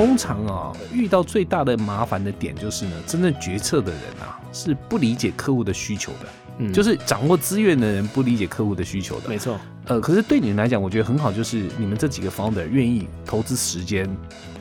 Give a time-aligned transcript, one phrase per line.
[0.00, 6.28] 通常啊，遇到最大的麻烦的点就是呢，真正决策的人啊，是不理解客户的需求的。
[6.56, 9.28] 嗯，就是掌握资源的人不理解客户的需求的。
[9.28, 9.60] 没错。
[9.84, 14.08] 呃，可是对你们来讲，我觉得很好，就是你们这几个 founder 愿意投资时间，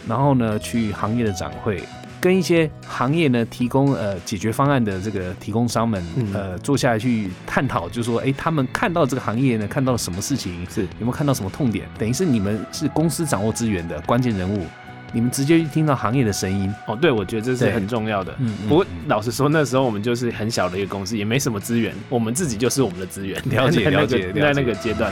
[0.06, 1.82] 然后呢，去行业的展会，
[2.20, 6.04] 跟一些行业呢提供呃解决方案的这个提供商们，
[6.34, 11.87] 呃，坐下来去探讨，就说，哎，他们看到这个行业呢，看到了什么事情，是有没有看到什么痛点？
[11.98, 14.65] 等于是你们是公司掌握资源的关键人物。
[15.12, 18.36] 你们直接听到行业的声音哦，对，我觉得这是很重要的。
[18.38, 23.42] 嗯，不过老实说，那时候我们就是很小的一个公司，也没什么资源，我们自己就是我们的资源。
[23.50, 25.12] 了解， 了解，在那个阶段。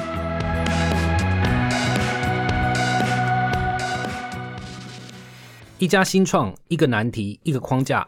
[5.80, 8.08] 一家新创，一个难题，一个框架。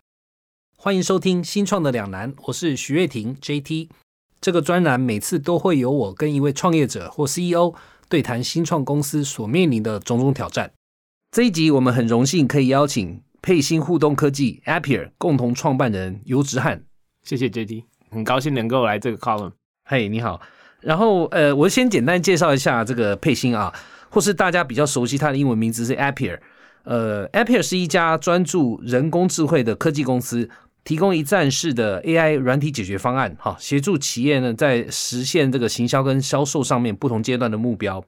[0.78, 3.90] 欢迎收听《新创的两难》，我是徐月婷 JT。
[4.40, 7.74] 这个专栏每次都会有我跟一位创业者或 CEO
[8.08, 10.72] 对谈新创公司所面临的种种挑战。
[11.32, 16.82] 这一集我们很荣幸可以邀请佩欣互动科技 Appier 共同创办人游直汉，
[17.22, 19.52] 谢谢 JD，很高兴能够来这个 column。
[19.86, 20.42] 嘿，你好。
[20.82, 23.72] 然后呃，我先简单介绍一下这个佩欣啊，
[24.10, 26.40] 或是大家比较熟悉它的英文名字是 Appier。
[26.84, 30.50] 呃，Appier 是一家专注人工智慧的科技公司，
[30.84, 38.04] 提供一站式的 AI 软体解决方案，哈，协助企业呢在实现这个行销跟销售上面不同阶段的目标。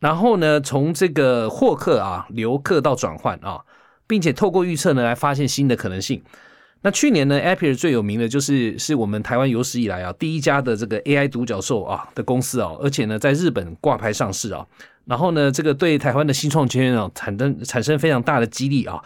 [0.00, 3.60] 然后呢，从这个获客啊、留客到转换啊，
[4.06, 6.20] 并且透过预测呢，来发现新的可能性。
[6.82, 14.66] 那去年呢，Appier 最有名的就是是我们台湾有史以来啊第一家的这个 AI 独角兽啊的公司啊，而且呢在日本挂牌上市啊。
[15.04, 18.98] 然后呢，这个对台湾的新创圈啊产生产生非常大的激励啊。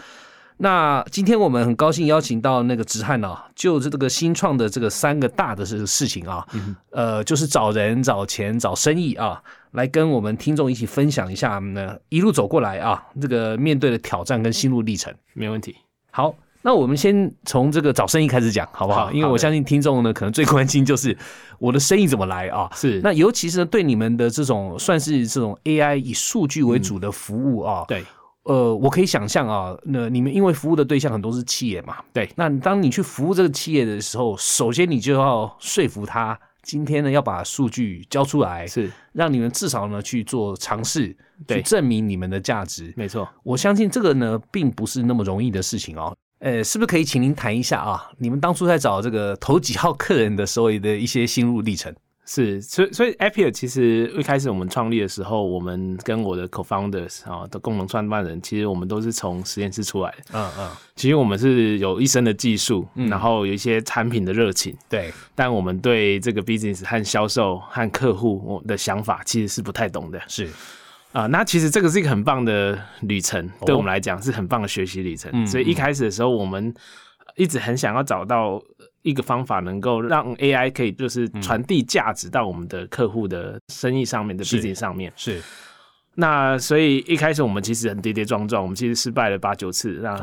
[0.59, 6.47] 那今天我们很高兴邀请到那个直汉啊，就这个新创的这个三个大的这个事情啊，
[6.91, 9.43] 呃，就是找人、找钱、找生意啊。
[9.75, 15.75] 来跟我们听众一起分享一下呢，一路走过来啊，这个面对的挑战跟心路历程，没问题。
[16.13, 19.11] 好，那我们先从这个找生意开始讲，好不好？
[19.11, 21.17] 因为我相信听众呢，可能最关心就是
[21.59, 22.71] 我的生意怎么来啊。
[22.73, 28.05] 是，那尤其是对你们的这种算是这种 AI 以数据为主的服务啊，对，
[28.45, 36.39] 呃，我可以想象啊，那你们因为服务的对象很多是企业嘛，对，那当你去服务这个企业的时候，首先你就要说服他。
[36.65, 41.17] 今天呢，要把数据交出来，是让你们至少呢去做尝试，
[41.47, 42.93] 去证明你们的价值。
[42.97, 46.17] 没错，我相信这个呢，并不是那么容易的事情哦。
[46.41, 48.11] 呃，是不是可以请您谈一下啊？
[48.19, 51.95] 你们当初在找这个头几号客人的时候的一些心路历程？
[52.27, 60.17] 是，所以所以 Appier 其实一开始我们创立的时候，我们跟我的 co-founders 啊的共同创办人，其实我们都是从实验室出来的。
[60.33, 64.75] 嗯嗯，其实我们是有一身的技术，然后有一些产品的热情。
[64.89, 70.19] 对，但我们对这个 business 和销售和客户我的想法其实是不太懂的。
[70.27, 70.49] 是
[71.13, 75.47] 啊，那其实这个是一个很棒的旅程，对我们来讲是很棒的学习旅程。
[75.47, 76.75] 所以一开始的时候，我们
[77.37, 78.59] 一直很想要找到。
[79.05, 85.13] 一个方法能够让 AI 可以就是传递价值到我们的客户的生意上面的 business 上面。
[85.15, 85.43] 是，
[86.15, 90.01] 那所以一开始我们其实很跌跌撞撞，我们其实失败了八九次。
[90.03, 90.17] 那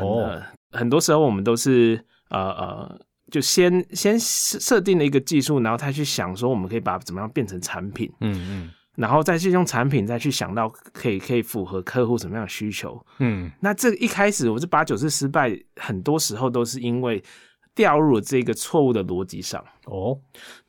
[0.72, 3.00] 很多时候我们都是呃呃，
[3.32, 17.24] 就先先设定了一个技术，然后他去想说我们可以把怎么样变成产品，嗯嗯，然后再去用产品再去想到可以可以符合客户什么样的需求，嗯，那这一开始我这八九次失败，很多时候都是因为。
[17.74, 20.20] 掉入了这个错误的逻辑上哦，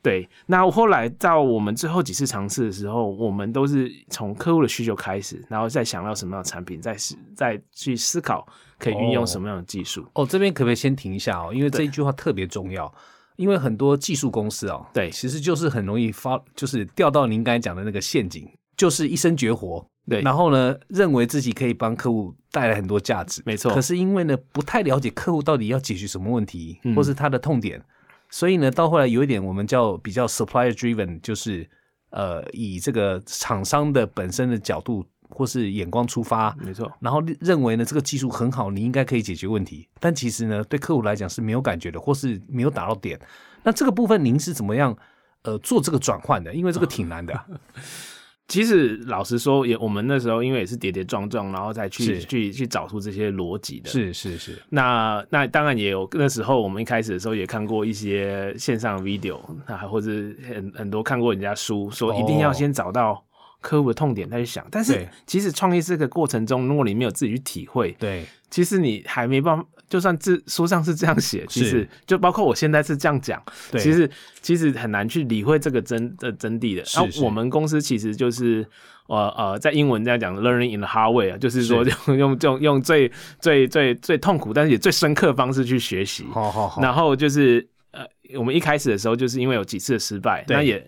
[0.00, 0.28] 对。
[0.46, 8.46] 那后来到我们最后几次尝试的时候，我们都是从客户的需求开始，然后再想到什么样的产品，再思再去思考
[8.78, 10.06] 可以运用什么样的技术。
[10.14, 11.52] 哦，这边可不可以先停一下哦？
[11.52, 12.92] 因为这一句话特别重要，
[13.36, 19.84] 因为很多技术公司哦，对，其实就是很容易发，就是掉到您刚才讲的那个陷阱，就是一生绝活。
[20.08, 23.72] 对，然后呢，认为自己可以帮客户带来很多价值，没错。
[23.72, 27.80] 可是因为呢，不太了解客户到底要解决什么问题，或是他的痛点，
[28.28, 31.68] 所以呢，到后来有一点我们叫比较 supplier driven，就是
[32.10, 36.92] 呃，以这个厂商的本身的角度或是眼光出发，没错。
[36.98, 43.18] 然后认为呢，这个技术很好，你应该可以解决问题，但其实呢，对客户来讲是没有感觉的，或是没有打到点。
[43.62, 44.96] 那这个部分您是怎么样
[45.42, 46.52] 呃做这个转换的？
[46.52, 47.32] 因为这个挺难的。
[48.52, 53.88] 其实老实说，也我们那时候因为也是跌跌撞撞，然后再去去去找出这些逻辑的。
[53.88, 54.62] 是是是。
[54.68, 60.10] 那那当然也有那时候我们一开始的时候也看过一些线上 video，啊，或者
[60.46, 63.24] 很很多看过人家书，说一定要先找到
[63.62, 64.66] 客户的痛点再去想。
[64.70, 69.66] 但是其实创业这个过程中，如果你没有自己去体会，对，其实你还没办法。
[69.92, 73.42] 就算字书上是这样写，其是实就包括我现在是这样讲，
[73.72, 74.10] 其实
[74.40, 76.82] 其实很难去理会这个真的真谛的。
[76.94, 78.66] 然后我们公司其实就是。
[79.08, 83.10] 呃呃，在英文这样讲，learning in the hard way 啊，就是说用用用用最
[83.40, 86.24] 最最最痛苦，但是也最深刻的方式去学习。
[86.32, 88.06] 好好好，然后就是呃，
[88.38, 90.82] 我们一开始的时候，就是因为有几次的失败，对那也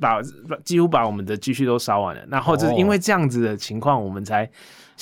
[0.00, 2.22] 把把几乎把我们的积蓄都烧完了。
[2.28, 4.50] 然后就是因为这样子的情况，我们才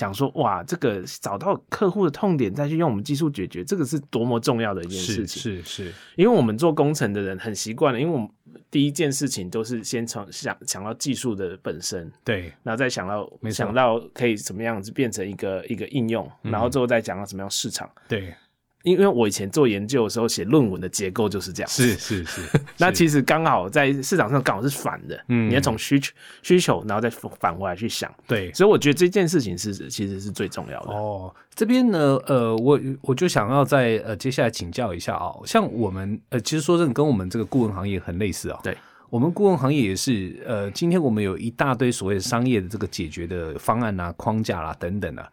[0.01, 5.43] 想说，哇，这个找到客户的痛点，再去用我们技术解决，这个是多么重要的一件事是情。
[5.43, 8.27] 是是，因为我们做工程的人很习惯了，因为我们
[8.71, 12.51] 第一件事情都是先从想想到技术的本身，对。
[12.63, 16.51] 然后再想到想到可以怎么样子变成一个一个应用，嗯。
[16.51, 17.87] 然后最后再讲到怎么样市场。
[18.09, 18.35] 对，
[18.83, 22.41] 因为我以前做研究的时候写论文的结构就是这样， 是是是，
[22.79, 26.13] 那是其实刚好在市场上刚好是反的，嗯你要从需求
[26.43, 30.93] 需求，然后再反回来去想，对所以我觉得这件事情是其实是最重要的。
[30.93, 38.75] 哦，这边呢，呃，我我就想要在呃接下来请教一下啊、像我们呃，其实说真的，跟我们这个顾问行业很类似啊、对，
[39.11, 45.29] 我们顾问行业也是，呃，今天我们有一大堆所谓的商业的这个解决的方案啊、框架啦等等啊。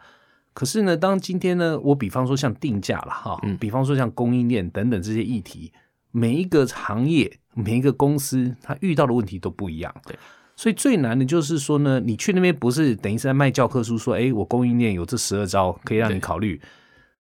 [0.57, 5.71] 可是呢，当今天呢，我比方说像定价了，哈，嗯比方说像供应链等等这些议题，
[6.09, 9.95] 每一个行业、每一个公司，它遇到的问题都不一样。
[10.07, 10.17] 对，
[10.55, 16.59] 所以最难的就是说呢，你去那边不是等于是在卖教科书，说，哎，我供应链有这十二招可以让你考虑。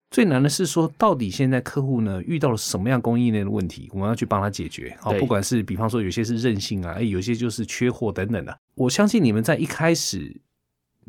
[0.09, 4.97] 最难的是说，到底现在客户呢遇到了什么样供应链的问题，我们要去帮他解决。
[4.99, 8.57] 好，对不管是比方说有些是韧性啊，哎，有些就是缺货等等的。
[8.73, 10.35] 我相信你们在一开始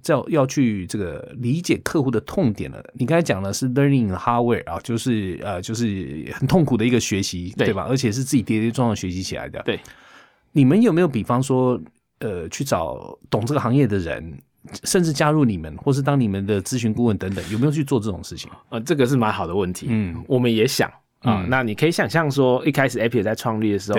[0.07, 2.83] 要要去这个理解客户的痛点了。
[2.95, 7.87] 你刚才讲的是 learning hardware 啊，就是呃，就是很痛苦的一个学习，对对吧？
[7.89, 9.63] 而且是自己跌跌撞撞学习起来的。
[9.63, 9.79] 对，
[10.53, 11.81] 你们有没有比方说，
[12.21, 14.39] 呃，去找懂这个行业的人，
[14.85, 18.51] 甚至加入你们，或是当你们的咨询顾问等等，有没有去做这种事情？
[18.71, 19.87] 呃，这个是蛮好的问题。
[19.89, 20.89] 嗯，我们也想
[21.21, 23.99] 啊、嗯那你可以想象说，一开始 Apple 在创立的时候，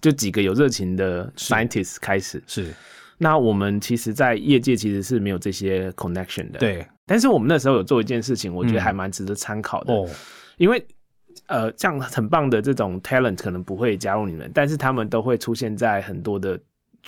[0.00, 2.42] 就几个有热情的 scientist 开始。
[2.46, 2.74] 是
[3.18, 9.92] 那我们其实，在业界其实是没有这些 connection 的。，对但是我们那时候有做一件事情，我觉得嗯还蛮值得参考的。
[9.92, 10.08] 哦，
[10.56, 10.84] 因为
[11.46, 16.58] 呃，这样很棒的这种 talent 可能不会加入你们，但是他们都会出现在很多的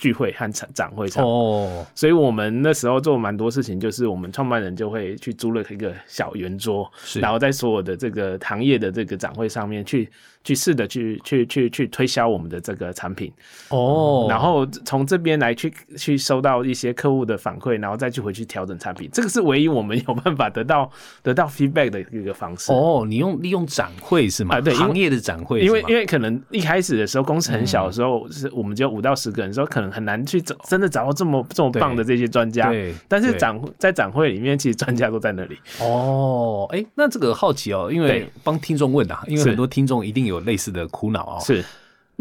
[0.01, 1.23] 聚会和展展会上。
[1.23, 7.19] 哦，所以我们那时候做蛮多事情，就是我们创办人就会去租了一个小圆桌，是。
[7.19, 10.09] 然后在所有的这个行业的这个展会上面去
[10.43, 13.31] 去试着去去去去推销我们的这个产品，
[13.69, 20.89] 哦，然后从这边来去去收到一些客户的反馈，然后再去回去调整产品，这个是唯一我们有办法得到
[21.21, 22.71] 得到 feedback 的一个方式。
[22.71, 24.55] 哦，你用利用展会是吗？
[24.55, 32.69] 啊对行业的展会，因为因为可能一开始的时候公司很小的时候，是我们只有五到十个人的时候，可能很难去找真的找到这么这么棒的这些专家。
[32.69, 35.57] 对，但是展在展会里面，其实专家都在那里。
[35.81, 41.39] 哦，哎，那这个好奇哦，因为帮听众问啊，因为很多听众一定有类似的苦恼哦。
[41.43, 41.63] 是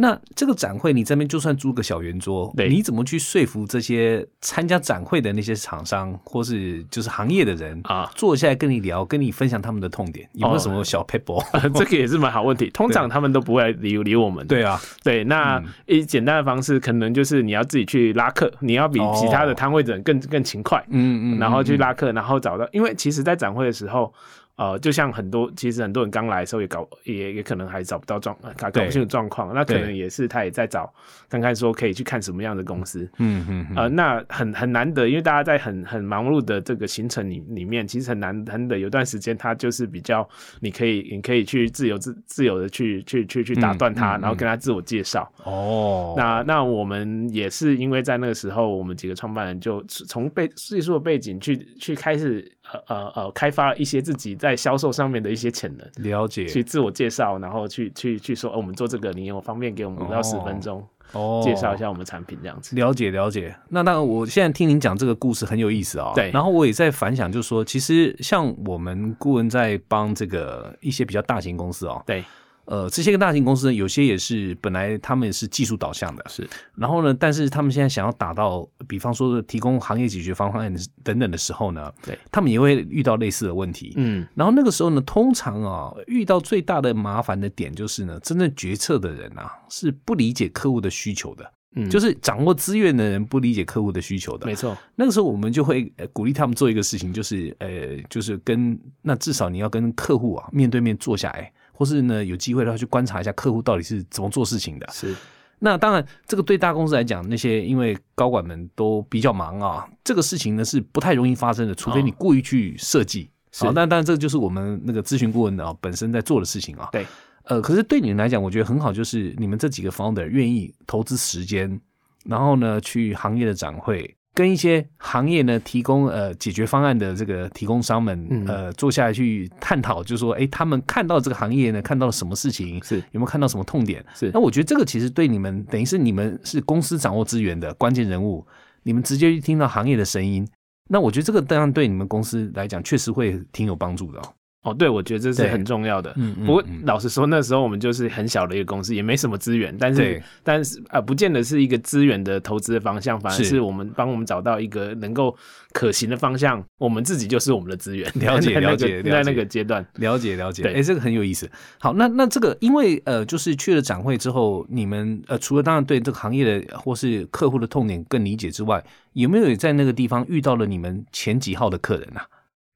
[0.01, 11.45] 那这个展会，你这边就算租个小圆桌，对你怎么去说服这些参加展会的那些厂商，或是就是行业的人啊，坐下来跟你聊，跟你分享他们的痛点，有没有哦什么小 paper？
[11.79, 12.71] 这个也是蛮好问题。
[12.71, 14.47] 通常他们都不会理理我们。
[14.47, 24.11] 对啊，对，那嗯一简单的方式，可能就是你要自己去拉客，你要比哦其他的摊位的人更更勤快，嗯嗯然后去拉客，然后找到，因为其实，在展会的时候。
[24.61, 30.93] 呃，就像很多，其实很多人刚来的时候也搞，也也可能还找不到状，搞搞不清楚状况，那可能也是他也在找，
[31.31, 40.29] 看看说可以去看什么样的公司，嗯嗯嗯，呃，那很很难得，因为大家在很很忙碌的这个行程里里面，其实很难很得有段时间，他就是比较
[40.61, 45.27] 你可以你可以去自由自自由的去去去去打断他，嗯嗯然后跟他自我介绍。
[45.45, 56.05] 哦，那那我们也是因为在那个时候，我们几个创办人就从背技术的背景去去开始呃呃呃开发一些自己在销售上面的一些潜能。
[56.05, 62.77] 了解去自我介绍，然后去去去说，哦，我们做这个，你有方便给我们五到十分钟哦，介绍一下我们产品这样子。
[62.77, 72.25] 了解了解，那当然，我现在听您讲这个故事很有意思啊、对然后我也在反想，就是说，其实像我们顾问在帮这个一些比较大型公司哦，对，
[72.71, 80.73] 呃，这些个大型公司呢，有些也是本来他们也是技术导向的，是，然后呢，但是他们现在想要打到，比方说提供行业解决方案
[81.03, 83.93] 等等的时候呢，对，他们也会遇到类似的问题。
[83.97, 91.53] 嗯，然后那个时候呢，通常啊，遇到最大的麻烦的点就是呢，真正决策的人啊，是不理解客户的需求的。
[91.77, 94.45] 嗯就是掌握资源的人不理解客户的需求的。
[94.45, 104.87] 没错，那个时候我们就会呃鼓励他们做一个事情，就是呃，就是跟那至少你要跟客户啊面对面坐下来，或是呢有机会的话去观察一下客户到底是怎么做事情的。
[104.93, 105.17] 是
[105.59, 113.31] 那当然，这个对大公司来讲，那些因为高管们都比较忙啊，这个事情呢是不太容易发生的，除非你故意去设计。
[113.57, 116.91] 好，那当然这就是我们那个咨询顾问啊本身在做的事情啊。
[116.93, 117.07] 对，
[117.45, 121.81] 呃，可是对你们来讲，我觉得很好，就是你们这几个 founder 愿意投资时间，
[122.27, 134.05] 然后呢去行业的展会，跟一些行业呢提供呃解决方案的这个提供商们呃坐下来去探讨，就是说，哎，他们看到这个行业呢看到了什么事情，是有没有看到什么痛点？
[134.15, 138.47] 是，那我觉得这个其实对你们等于是你们是公司掌握资源的关键人物，
[138.85, 140.47] 你们直接去听到行业的声音。
[140.89, 144.23] 那我觉得这个当然对你们公司来讲，确实会挺有帮助的哦。
[144.63, 146.13] 哦，对，我觉得这是很重要的。
[146.17, 146.47] 嗯嗯。
[146.47, 149.75] 不过老实说，那时候我们就是很小的一个公司，也没什么资源。
[149.79, 155.35] 但是，但是啊，不见得是一个资源的投资的方向，反而是我们帮我们找到一个能够
[155.73, 156.63] 可行的方向。
[156.77, 158.07] 我们自己就是我们的资源。
[158.17, 160.63] 了解了解，在那个阶段，了解了解。
[160.65, 161.51] 哎，这个很有意思。
[161.79, 172.27] 好，那那这个，因为呃，就是去了展会之后，你们呃，除了当然对这个行业的或是客户的痛点更理解之外，有没有在那个地方遇到了你们前几号的客人啊？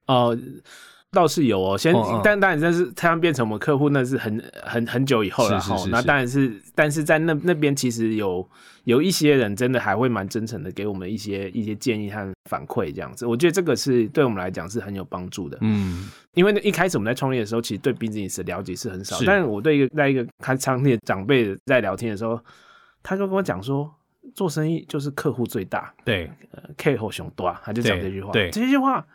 [0.06, 0.38] 哦。
[1.14, 5.76] 倒是有哦，先，但当然，但是他们变成我们客户，那是很很很久以后了哈。
[5.90, 8.46] 那当然是，但是在那那边其实有
[8.84, 13.24] 有一些人真的还会蛮真诚的，给我们一些一些建议和反馈这样子。
[13.24, 15.56] 我觉得这个是对我们来讲是很有帮助的。
[15.60, 19.16] 嗯，因为一开始我们在创业的时候，其实对 business 的了解是很少。
[19.24, 22.38] 但是我对一个在一个开商店长辈在聊天的时候，
[23.02, 23.90] 他就跟我讲说，
[24.34, 29.06] 做生意就是客户最大，对，呃，K 后熊多，他就讲这句话，对，这句话。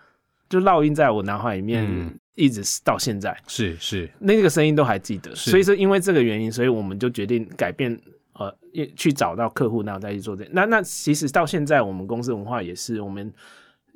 [0.49, 1.87] 就烙印在我脑海里面，
[2.35, 3.37] 一直到现在。
[3.47, 5.33] 是是，那个声音都还记得。
[5.35, 7.97] 所以说，因为这个原因，所以我们就决定改变，
[8.33, 8.53] 呃，
[8.95, 10.45] 去找到客户，然后再去做这。
[10.51, 13.31] 那那其实到现在，我们公司文化也是我们。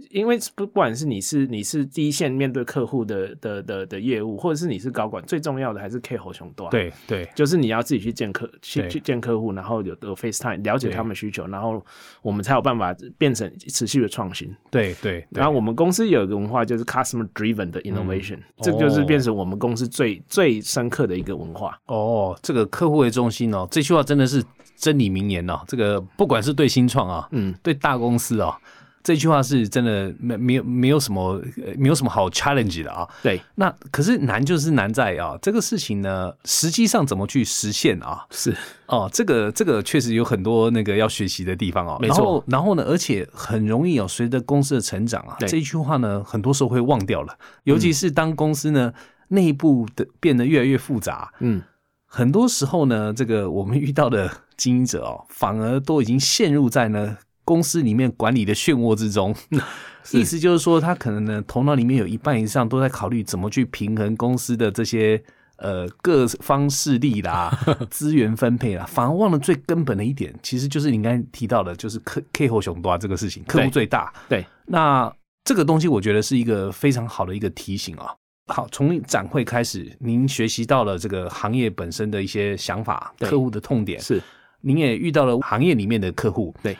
[0.09, 6.69] 因为不不管是你是你是第一线面对客户的的的的业务，或者是你是高管，最重要的还是 K 喉雄多。
[6.69, 11.83] 对对，就是你要自己去见客去去见客户，然后有有 FaceTime 了解他们需求，然后
[12.21, 14.53] 我们才有办法变成持续的创新。
[14.69, 21.79] 对对，然后我们公司有一个文化就是 Customer Driven 的 Innovation，这就是变成我们公司最最深刻的一个文化。
[21.85, 24.43] 哦，这个客户为中心哦，这句话真的是
[24.75, 25.61] 真理名言哦。
[25.67, 28.57] 这个不管是对新创啊，嗯，对大公司啊。
[29.03, 31.41] 这句话是真的没没有没有什么
[31.77, 33.07] 没有什么好 challenge 的啊。
[33.21, 38.25] 对，那可是难就是难在啊，这个事情呢，实际上怎么去实现啊？
[38.31, 38.55] 是
[38.87, 41.97] 哦，这个这个确实有很多那个要学习的地方哦。
[41.99, 47.37] 没错，然后呢，而且很容易哦，随着公司的成长啊，这一句话呢，很多时候会忘掉了。
[47.65, 48.93] 尤其是当公司呢
[49.27, 51.61] 内部的变得越来越复杂，嗯，
[52.05, 57.17] 很多时候呢，这个我们遇到的经营者哦，反而都已经陷入在呢。
[57.45, 59.35] 公司里面管理的漩涡之中，
[60.11, 65.21] 意思就是说，他可能呢头脑里面有一半以上都在考虑怎么去平衡公司的这些
[65.57, 67.51] 呃各方势力啦、
[67.89, 74.13] 资源分配啦，反而忘了最根本的一点，其实就是你刚才提到的，就是客 K 后熊多这个事情，客户最大。
[74.27, 78.13] 对，那这个东西我觉得是一个非常好的一个提醒啊。
[78.47, 84.21] 好，从展会开始，您学习到了这个行业本身的一些想法、客户的痛点，是
[84.59, 86.77] 您也遇到了行业里面的客户，对。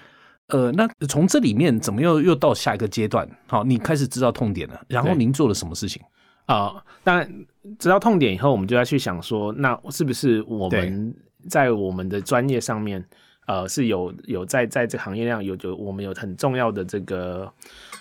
[0.54, 3.28] 呃，那从这里面怎么又又到下一个阶段？
[3.48, 6.00] 好，你开始知道痛点了，然后您做了什么事情
[6.46, 6.76] 啊？
[7.04, 7.46] 当然，
[7.80, 11.12] 知道痛点以后，我们就要去想说，那是不是我们
[11.50, 13.04] 在我们的专业上面，
[13.48, 17.52] 呃，是有有在在这行业量有有我们有很重要的这个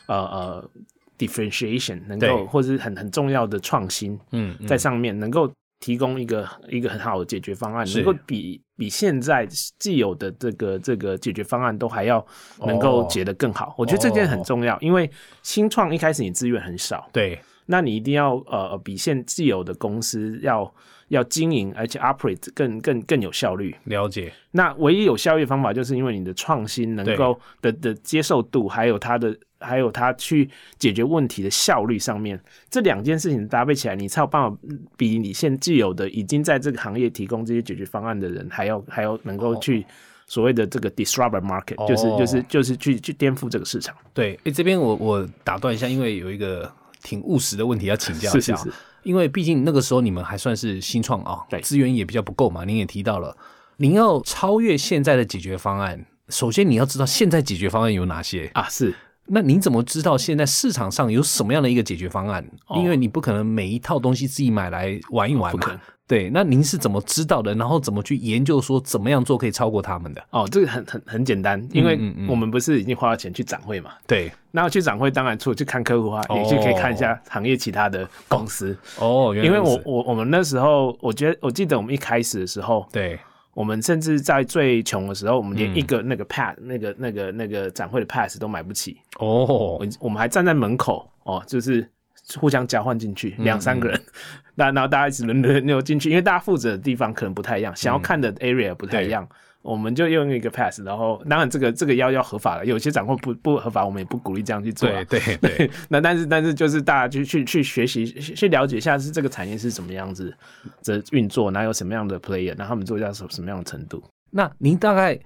[0.07, 0.71] 呃呃
[1.17, 5.51] differentiation，能够或者是很很重要的创新，嗯，在上面能够。
[5.85, 9.47] 提供一个一个很好的解决方案，能够比比现在
[9.79, 12.27] 既有的这个这个解决方案都还要
[12.67, 13.73] 能够解得更好。
[13.79, 15.09] 我觉得这件很重要，因为
[15.41, 20.75] 新创一开始你资源很少，对，那你一定要呃比现既有的公司要
[21.11, 23.73] 要经营而且 operate 更更更有效率。
[23.85, 24.33] 了解。
[24.51, 29.33] 那唯一有效率的方法，就是因为你的创新能够的的接受度，还有它的。
[29.63, 32.39] 还有他去解决问题的效率上面，
[32.69, 34.57] 这两件事情搭配起来，你才有办法
[34.97, 39.87] 比你现既有的已经在这个行业提供这些解决方案的人，还要还要能够去
[40.27, 43.95] 所谓的这个 disrupt market，就是就是就是去去颠覆这个市场。
[44.13, 46.71] 对，哎，这边我我打断一下，因为有一个
[47.03, 48.57] 挺务实的问题要请教一下，
[49.03, 52.65] 因为毕竟那个时候你们还算是新创啊，对，资源也比较不够嘛。
[52.65, 53.37] 您也提到了，
[53.77, 58.69] 您要超越现在的解决方案，首先你要知道现在解决方案有哪些啊？
[58.69, 58.95] 是。
[59.35, 62.45] 那您怎么知道现在市场上有什么样的一个解决方案？
[62.77, 65.81] 因为你不可能每一套东西自己买来玩一玩嘛。
[66.07, 67.55] 对，那您是怎么知道的？
[67.55, 70.23] 然后怎么去研究说怎么样做可以超过他们的？
[70.33, 71.99] 哦，这个很很很简单，因为
[72.29, 73.93] 我们不是已经花了钱去展会嘛？
[74.07, 79.35] 对，那去展会当然除了去看客户啊，也就可以看一下行业其他的公司哦。
[79.35, 83.19] 因为我我我们那时候，我觉得我记得我们一开始的时候，对。
[83.55, 89.79] 我们甚至在最穷的时候，我们连一个那个 pass 那个那个那个展会的 pass 都买不起哦。
[89.79, 91.89] 我我们还站在门口哦，就是
[92.37, 94.01] 互相交换进去，两三个人，
[94.55, 99.29] 那然后大家一起轮轮流进去，因为大家负责的地方可能不太一样，想要看的 area 不太一样。
[99.63, 104.89] 我们就用一个 pass，然后当然这个这个要要合法了，有些展会不不合法，我们也不鼓励这样去做。
[104.89, 110.37] 对对对， 那但是但是就是大家去去去学习去了解一下是这个产业是什么样子
[110.83, 114.03] 的运作，然后有什么样的 player，那他们做到什什么样的程度？
[114.33, 115.17] 那您大概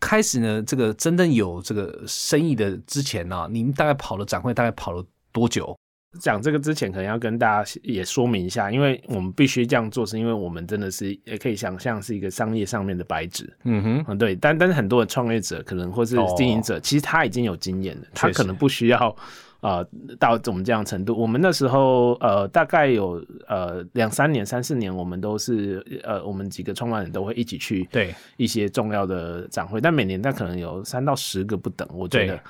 [0.00, 0.62] 开始呢？
[0.62, 5.76] 这个真正有这个生意的之前呢，您大概跑了展会，大概跑了多久？
[6.20, 13.52] 讲这个之前，可能要跟大家也说明一下，因为我们必须这样做，是因为我们真的是也可以想象是一个商业上面的白纸。
[13.64, 19.14] 嗯哼，嗯对，但但是很多的创业者可能或是经营者，其实他已经有经验了，他可能不需要
[19.60, 19.84] 呃
[20.18, 21.16] 到我们这样程度。
[21.16, 32.40] 我们那时候呃大概有呃两三年、三四年，我们都是呃我们几个创办人都会一起去对一些重要的展会，但每年他可能有三到十个不等，我觉得。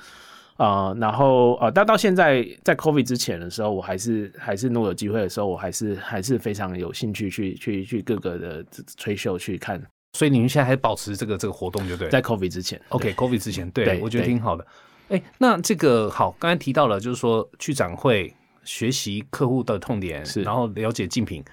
[0.57, 8.65] 啊，然后呃，但到现在在 COVID 之前的时候，我还是还是如果有机会的时候，我还是还是非常有兴趣去去去各个的
[8.97, 9.81] 吹秀去看。
[10.17, 12.09] 所以你们现在还保持这个这个活动，就对。
[12.09, 14.67] 在 COVID 之前，OK，COVID 之前，对我觉得挺好的。
[15.09, 21.43] 哎，那这个好，刚才提到了，就是说去展会学习客户的痛点，是然后了解竞品。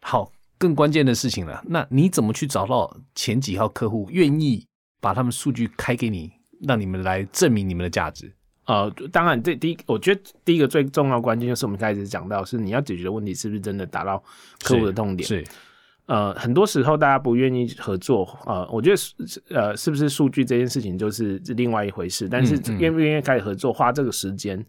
[0.00, 4.66] 好，更关键的事情了，那你怎么去找到前几号客户愿意
[5.00, 6.32] 把他们数据开给你？
[6.62, 8.32] 让你们来证明你们的价值。
[8.64, 14.22] 呃，当然，这第一，我觉得第一个最重要关键就是我们开始讲到，是你要解决的问题是不是真的达到
[14.64, 15.28] 客户的痛点？
[15.28, 15.44] 是。
[16.06, 18.96] 呃，很多时候大家不愿意合作，呃，我觉得
[19.54, 22.28] 呃，是不是数据这件事情就是另外一回事。
[22.28, 24.64] 但是愿不愿意开始合作，花这个时间，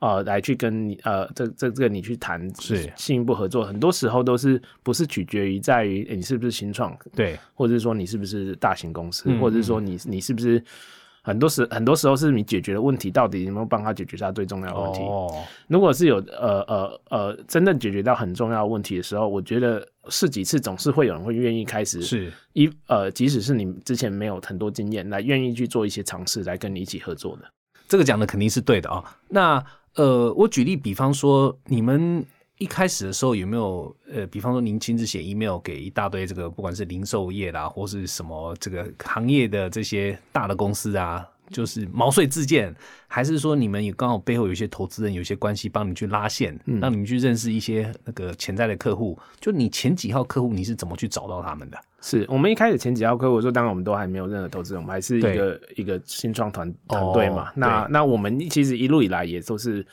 [0.00, 10.62] 呃，来去跟你呃，这这这个你去谈是进一步合作，很多时候都是不是取决于在于你是不是新创，对，或者是说你是不是大型公司，或者是说你你是不是。
[11.22, 15.00] 很多时很多时候是你解决的问题，到底有没有帮他解决他最重要的问题？
[15.00, 15.32] 哦，
[15.68, 27.44] 如果是有呃呃呃真正解决到很重要的问题的时候，我觉得试几次总是会有人会愿意开始是一呃，即使是你之前没有很多经验，来愿意去做一些尝试，来跟你一起合作的。
[27.88, 29.04] 这个讲的肯定是对的啊。
[29.28, 29.64] 那
[29.94, 32.24] 呃，我举例，比方说你们。
[32.62, 42.72] 一开始的时候有没有呃，比方说您亲自写 email 给一大堆这个不管是零售业啦，或是什么这个行业的这些大的公司啊，就是毛遂自荐，
[43.08, 49.18] 还是说你们也刚好背后有一些投资人，有一些关系帮你去拉线，让你们去认识一些那个潜在的客户？
[49.40, 51.76] 就你前几号客户你是怎么去找到他们的？
[52.00, 57.50] 是我们一开始前几号客户，说当然我们都还没有任何投资人，我们还是一个一个新创团团队嘛。
[57.56, 59.84] 那那我们其实一路以来也都是。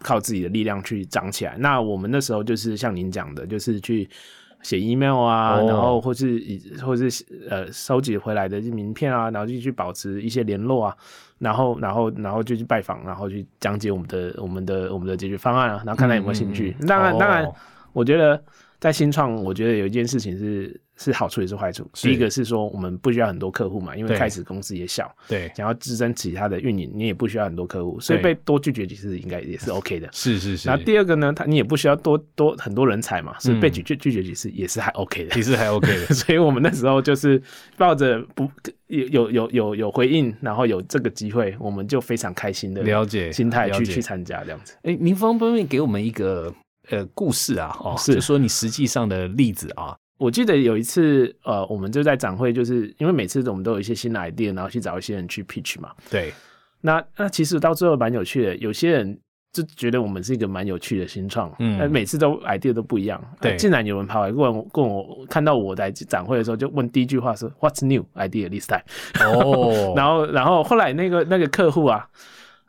[0.00, 1.56] 靠自己的力量去长起来。
[1.58, 4.08] 那我们那时候就是像您讲的，就是去
[4.62, 10.96] 写 email 啊，然后或是以或是呃收集回来的名片啊，然后就去保持一些联络啊，
[11.38, 16.76] 然后然后然后就去拜访，然后去讲解我们的我们的我们的解决方案啊，然后看他有没有兴趣。
[16.86, 17.48] 当然当然，
[17.92, 18.42] 我觉得
[18.80, 20.80] 在新创，我觉得有一件事情是。
[20.98, 21.88] 是好处也是坏处。
[21.94, 30.08] 第一个是说，我们不需要很多客户嘛，因为开始公司也小，对，想要支撑其他的运营，你也不需要很多客户，所以被多拒绝其实应该也是 OK 的。
[30.12, 30.68] 是是是。
[30.68, 36.06] 那第二个呢，他你也不需要多多很多人才嘛，所以被拒绝拒绝其实也是还 OK 的，其实还 OK 的。
[36.14, 37.40] 所以我们那时候就是
[37.76, 38.50] 抱着不
[38.88, 44.74] 有有有有有回应，然后有这个机会，我们就非常开心的了解心态去去参加这样子。
[44.82, 46.52] 哎，您方不方便给我们一个
[46.90, 47.76] 呃故事啊？
[47.80, 49.96] 哦，是说你实际上的例子啊。
[50.18, 55.92] 我记得有一次，呃，我们就在展会，就是因为每次我们都有一些新的 idea，然后去找一些人去 pitch 嘛。
[56.10, 56.32] 对。
[56.80, 59.18] 那那其实到最后蛮有趣的，有些人
[59.52, 63.22] 就觉得我们是一个蛮有趣的新创，嗯，每次都 idea 都不一样。
[63.40, 63.56] 对。
[63.56, 68.82] 竟然有人跑来问跟我，看到我在展会的时候，就问第一句话是 What's new idea this time？
[69.24, 69.94] 哦。
[69.96, 72.08] 然后然后后来那个那个客户啊。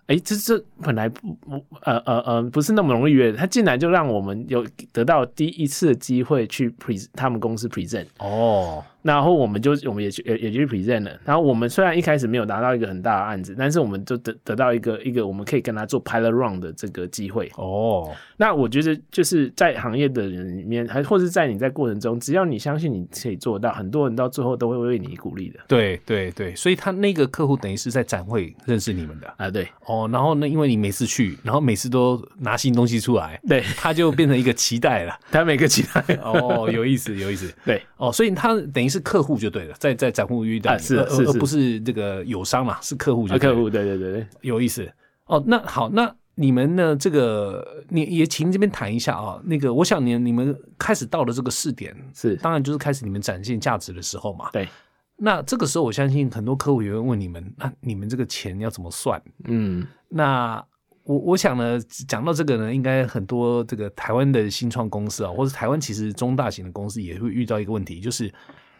[0.09, 8.83] 哎，这这本来不不呃呃呃不是那么容易约的，他进来就让我们有得到第一次的机会去 present 他们公司 present 哦。
[9.01, 11.19] 然后我们就我们也去也也去 present 了。
[11.25, 17.51] 然后我们虽然一开始没有拿到一个很大的案子，但是我们就得得到一个一个我们可以跟他做 pilot run 的这个机会。
[17.55, 25.59] 哦，那我觉得就是在行业的人里面，还或是在你在过程中，只要你相信你可以做到，很多人到最后都会为你鼓励的。
[25.67, 29.49] 对对对，所以他那个客户等于是在展会认识你们的啊。
[29.49, 35.17] 对哦，然后呢，因为你每次去，然后每次都拿新东西出来，对，他就变成一个期待了。
[35.31, 37.51] 他每个期待哦，有意思有意思。
[37.65, 39.75] 对哦，所以他等于是客户就对了。
[39.79, 44.91] 在在展会遇到是是而不是这个友商嘛，是客户就客户对对对对有意思
[45.25, 45.41] 哦。
[45.45, 46.95] 那好，那你们呢？
[46.95, 49.39] 这个你也请这边谈一下啊。
[49.45, 54.49] 那个，我想你你们开始到了这个试点，是当然就是开始你们展现价值的时候嘛。
[54.51, 54.67] 对。
[55.15, 59.21] 那这个时候，我相信很多客户也会问你们：那你们这个钱要怎么算？
[59.45, 60.63] 嗯，那。
[61.05, 68.31] 我我想呢，讲到这个呢，应该很多这个台湾的新创公司啊，或者台湾其实中大型的公司也会遇到一个问题，就是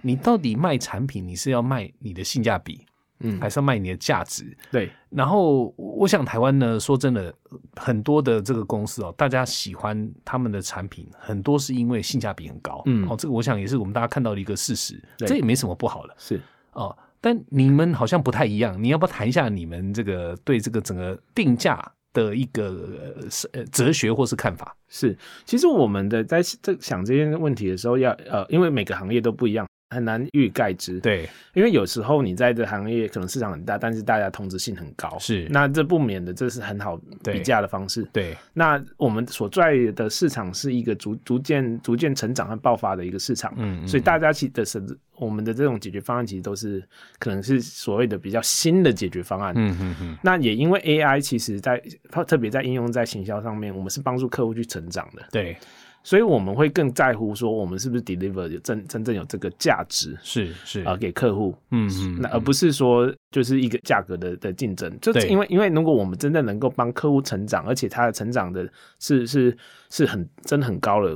[0.02, 2.86] 你到底卖产品，你是要卖你的性价比，
[3.20, 4.56] 嗯，还是要卖你的价值？
[4.72, 7.34] 对，然后我想台湾呢，说真的，
[7.76, 16.40] 很多的这个公司哦，大家喜欢他们的产品，很多是因为性价比很高，嗯哦，这个我想也是我们大家看到的一个事实，对这也没什么不好的是。
[16.74, 16.96] 哦。
[17.22, 21.78] 但你们好像不太一样，你要不要谈一下你们这个对这个整个定价
[22.14, 24.74] 的一个呃哲学或是看法？
[24.88, 35.48] 是，其实我们的在这想这些问题的时候要，呃，因为每个行业都不一样，很难一语概之。，对，因为有时候你在这行业可能市场很大，但是大家通知性很高，是。
[35.50, 38.08] 那这不免的，这是很好比价的方式。
[38.14, 44.82] 对，那我们所在的市场是一个逐逐渐逐渐成长和爆发的一个市场，嗯，所以大家其实的是
[45.18, 46.84] 我们的这种解决方案其实都是
[47.18, 49.54] 可能是所谓的比较新的解决方案。
[49.58, 51.82] 嗯嗯嗯，那也因为 AI 其实在
[52.28, 55.58] 特别在应用在行销上面，我们是帮助客户去成长的，对，
[56.04, 60.82] 所以我们会更在乎说我们是不是 deliver 有真真正有这个价值是是。
[60.82, 68.68] 啊、呃给客户，嗯嗯，那而不是说就是一个价格的的竞争，就是因为因为如果我们真的能够帮客户成长，而且他的成长的
[69.00, 69.56] 是是
[69.90, 71.16] 是很真的很高的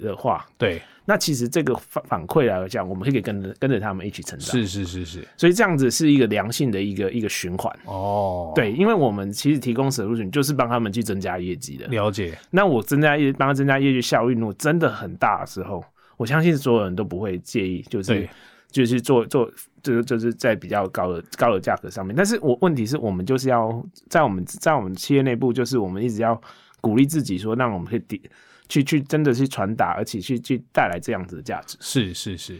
[0.00, 7.70] 的话，对，那其实这个反反馈来讲，我们可以跟着跟着他们一起成长，是是是是，所以这样子是一个良性的一个一个循环。
[7.84, 11.86] 哦，，对，因为我们其实提供 solution 就是帮他们去增加业绩的。
[11.88, 15.84] 了解，那我增加业，帮他增加业绩效率，如果真的很大的时候，
[16.16, 18.30] 我相信所有人都不会介意，就是对
[18.74, 19.48] 就是做做，
[19.84, 22.12] 就是就是在比较高的高的价格上面。
[22.16, 26.38] 但是我问题是我们就是要在我们在我们企业内部，就是我们一直要
[26.80, 28.20] 鼓励自己说，让我们可以抵
[28.68, 31.76] 去去真的去传达，而且去去带来这样子的价值。
[31.80, 32.58] 是是是，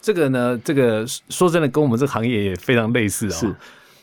[0.00, 3.30] 这个呢，这个说真的，跟我们这个行业也非常类似哦。
[3.30, 3.54] 是，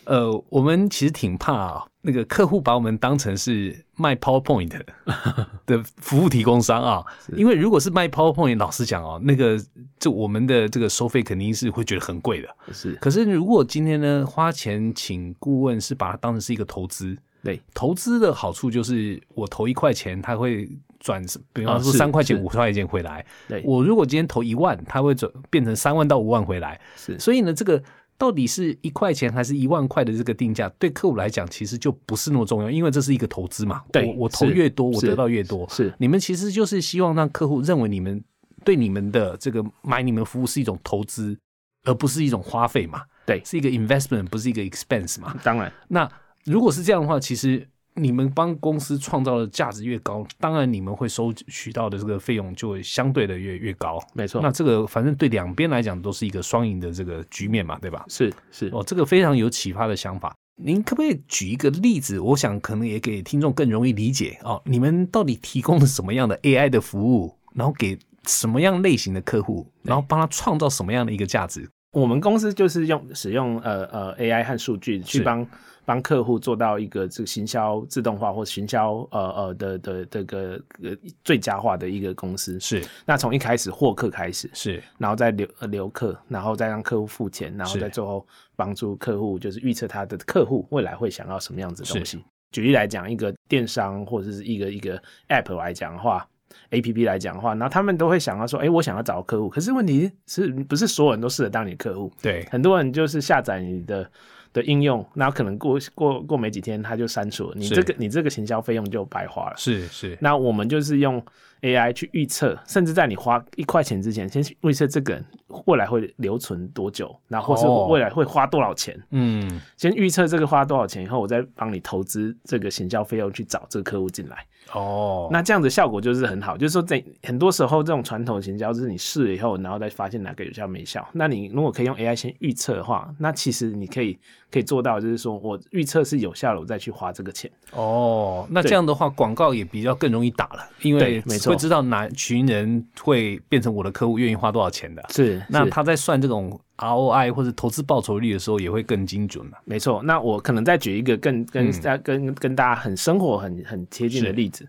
[0.08, 4.86] 呃，我们其实挺怕啊、那个客户把我们当成是卖 PowerPoint 的
[5.68, 7.04] 的服务提供商啊，
[7.36, 9.62] 因为如果是卖 PowerPoint，老实讲哦，那个
[10.00, 12.48] 就我们的这个收费肯定是会觉得很贵的。
[12.72, 20.70] 是可是如果今天呢，花钱请顾问是把它当成是一个投资，对，投资的好处就是我投一块钱，它会
[21.02, 23.26] 转，比方说三块钱、是五块钱回来。
[23.50, 26.80] 对我如果今天投一万，它会转变成三万到五万回来。
[26.96, 27.84] 是所以呢，这个
[28.18, 33.84] 到底是一块钱还是一万块的这个定价，对客户来讲其实就不是那么重要，因为这是一个投资嘛。
[33.92, 35.68] 对我我投越多，我得到越多。
[35.70, 38.24] 是你们其实就是希望让客户认为你们
[38.66, 41.38] 对你们的这个买你们服务是一种投资，
[41.84, 43.04] 而不是一种花费嘛。
[43.26, 45.36] 对是一个 investment，不是一个 expense 嘛。
[45.44, 46.10] 当然那
[46.46, 47.68] 如果是这样的话，其实
[47.98, 54.00] 你们帮公司创造的价值越高，当然你们会收取到的这个费用就会相对的越越高。
[54.14, 58.06] 没错，那这个反正对两边来讲都是一个双赢的这个局面嘛，对吧？
[58.08, 60.36] 是是哦，这个非常有启发的想法。
[60.60, 62.20] 您可不可以举一个例子？
[62.20, 64.62] 我想可能也给听众更容易理解哦。
[64.66, 71.70] 你们到底提供了什么样的 AI 的服务，然后给什么样类型的客户，然后帮他创造什么样的一个价值？
[71.98, 75.48] 我们公司就是用使用呃呃 AI 和数据去是帮
[75.84, 82.60] 帮客户做到一个这个行销自动化或行销呃呃的的这个呃最佳化的一个公司。
[82.60, 88.24] 是那从一开始获客开始，是然后再留呃留客，然后再让客户付钱，然后是再最后
[88.56, 92.24] 帮助客户就是预测他的客户未来会想要什么样子的东西。
[92.52, 96.28] 举例来讲，一个电商或者是一个一个 App 来讲的话。
[96.72, 102.12] A P P 来讲的话，然后他们都会想要说，哎、我想要找客户，可是问题是不是所有人都适合当你的客户？
[102.22, 102.46] 对。
[102.52, 104.10] 很多人就是下载你的
[104.54, 109.56] 的应用，然后可能过过过没几天他就删除了，你这个你这个行销费用就白花了。
[109.58, 110.18] 是是。
[110.20, 111.24] 那我们就是用
[111.62, 115.26] AI 去预测，甚至在你花一块钱之前，先去预测这个人
[115.66, 117.88] 未来会留存多久，然后或是哦。
[117.88, 119.62] 未来会花多少钱，嗯。
[119.76, 124.46] 先预测这个花多少钱以后，我再帮你投资这个行销费用去找这个客户进来。
[124.74, 131.08] 哦，那这样子效果就是很好，就是说在很多时候这种传统行销就是你试了以后，然后再发现哪个有效没效。
[131.14, 134.18] 那你如果可以用 AI 先预测的话，那其实你可以
[134.52, 137.50] 可以做到，就是说我预测是有效的，我再去花这个钱。
[137.72, 145.04] 哦，那这样的话，广告也比较更容易打了，因为没错会知道哪群人会变成我的客户，愿意花多少钱的。
[145.10, 149.58] 是那他在算这种 ROI 或者投资报酬率的时候，也会更精准嘛。
[149.66, 150.02] 没错。
[150.04, 154.68] 那我可能再举一个更跟嗯、跟跟大家很生活很很贴近的例子。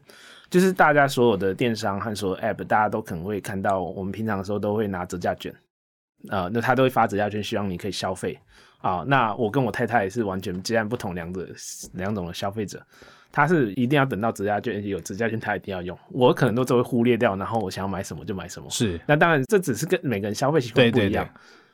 [0.51, 5.55] 就是大家所有的电商和所有 App，大家都可能会看到，我们平常的时候都会拿折价券，
[6.31, 8.39] 啊，那他都会发折价券，希望你可以消费
[8.79, 9.05] 啊。
[9.07, 11.47] 那我跟我太太是完全截然不同两者
[11.93, 12.83] 两种的消费者，
[13.31, 18.71] 他是一定要等到折价券有折价券，他一定要用，我可能都都会忽略掉，然后我想要买什么就买什么。
[18.71, 21.29] 是那当然，这只是跟每个人消费习惯不一样。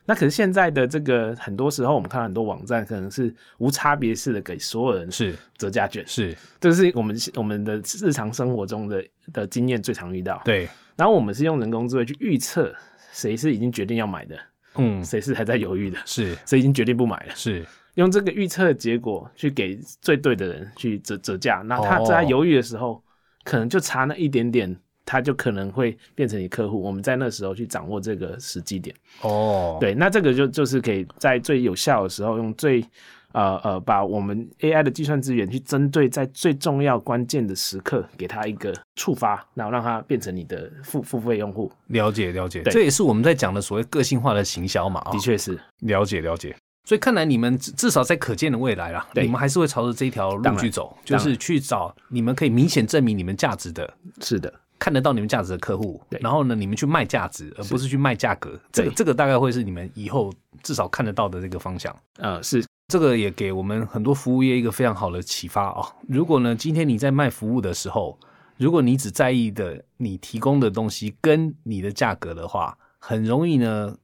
[0.07, 10.41] 那可是现在的这个很多时候，我们看到很多网站可能是无差别式的给所有人是折价券，是，这是我们我们的日常生活中的的经验最常遇到。
[10.45, 12.75] 对，然后我们是用人工智慧去预测
[13.13, 14.39] 谁是已经决定要买的，
[14.77, 17.35] 嗯，谁是还在犹豫的，是谁已经决定不买了。
[17.35, 17.65] 是，
[17.95, 23.03] 用这个预测结果去给最对的人去折折价，那他哦在犹豫的时候，
[23.43, 26.81] 可能就差那一点点，他就可能会变成你客户。
[26.81, 32.85] 我们在那时候去掌握这个时机点，哦，对，那这个就就是可以在最有效的时候，用最
[33.33, 41.71] 呃呃把我们 AI 的计算资源去针对在最重要关键的时刻，给他一个触发，然后让他变成你的付付费用户。
[41.89, 46.55] 了解了解，对这也是我们在讲的所谓个性化的行销嘛，啊的，确是，了解了解。
[46.87, 53.91] 所以看来你们至至少在可见的未来啦，对你们还是会朝着这条路去走，就是去找你们可以明显证明你们价值的
[54.21, 54.53] 是的，
[54.85, 58.61] 看得到你们价值的客户，对然后呢，你们去卖价值，而不是去卖价格。
[58.71, 60.31] 这个这个大概会是你们以后
[60.63, 61.97] 至少看得到的这个方向。
[62.19, 68.19] 呃，是这个也给我们很多服务业一个非常好的启发啊、如果呢，今天你在卖服务的时候，
[68.59, 73.97] 如果你只在意的你提供的东西跟你的价格的话，很容易呢，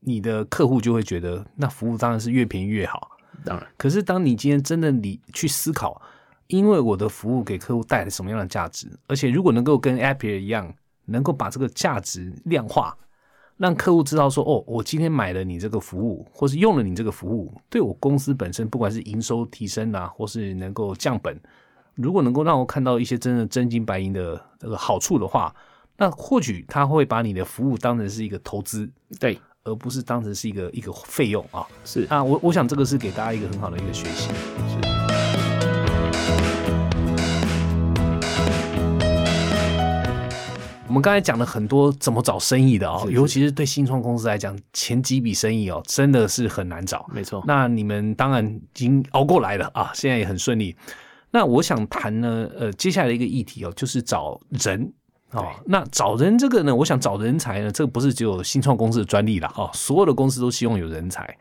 [0.00, 3.16] 你的客户就会觉得那服务当然是越便宜越好。
[3.44, 6.02] 当然，可是当你今天真的你去思考，
[6.48, 10.72] 因为我的服务给客户带来什么样的价值，而且如果能够跟 Appier 一样，
[11.06, 12.96] 能够把这个价值量化，
[13.56, 21.38] 让客户知道说，哦，我今天买了你这个服务，或是用了你这个服务，对我公司本身不管是营收提升啊，或是能够降本，
[21.94, 25.54] 如果能够让我看到一些真的真金白银的这个好处的话，
[25.96, 31.66] 那或许他会把你的服务当成是一个投资，对，而不是当成是一个一个费用啊。
[31.84, 34.28] 是啊，我我想这个是给大家一个很好的一个学习。
[34.58, 34.85] 我
[40.96, 47.08] 们刚才讲了很多怎么找生意的哦，是是尤其是对新创公司来讲，前几笔生意哦，真的是很难找。
[47.12, 47.42] 没错。
[47.46, 50.74] 那你们当然已经熬过来了啊，现在也很顺利。
[51.30, 54.90] 那我想谈呢，呃，接下来的一个议题哦，就是找人
[55.32, 55.48] 哦。
[55.66, 61.36] 那找人这个呢，我想找人才呢，这个不是只有新创公司的专利了哦，所有的公司都希望有人才